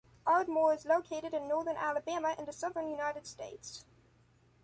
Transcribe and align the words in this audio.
Ardmore 0.25 0.73
is 0.73 0.87
located 0.87 1.31
in 1.35 1.47
northern 1.47 1.75
Alabama 1.75 2.33
in 2.39 2.45
the 2.45 2.51
southern 2.51 2.89
United 2.89 3.27
States. 3.27 3.85